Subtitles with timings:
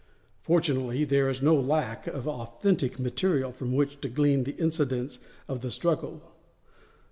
[0.41, 5.61] Fortunately there is no lack of authentic material from which to glean the incidents of
[5.61, 6.23] the struggle.